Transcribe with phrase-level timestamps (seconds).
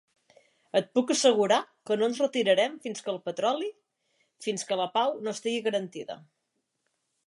[0.79, 3.71] Et puc assegurar que no ens retirarem fins que el petroli,
[4.49, 6.23] fins que la pau no estigui garantida.